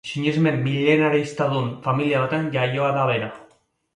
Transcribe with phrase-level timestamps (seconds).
[0.09, 3.29] Sinesmen milenaristadun familia batean jaioa da bera.